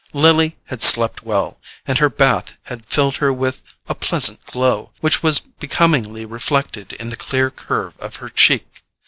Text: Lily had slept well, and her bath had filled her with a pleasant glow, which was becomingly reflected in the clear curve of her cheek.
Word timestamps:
Lily 0.13 0.57
had 0.65 0.81
slept 0.81 1.21
well, 1.21 1.59
and 1.85 1.99
her 1.99 2.09
bath 2.09 2.57
had 2.63 2.87
filled 2.87 3.17
her 3.17 3.31
with 3.31 3.61
a 3.87 3.93
pleasant 3.93 4.43
glow, 4.47 4.89
which 4.99 5.21
was 5.21 5.39
becomingly 5.41 6.25
reflected 6.25 6.93
in 6.93 7.09
the 7.11 7.15
clear 7.15 7.51
curve 7.51 7.93
of 7.99 8.15
her 8.15 8.29
cheek. 8.29 8.81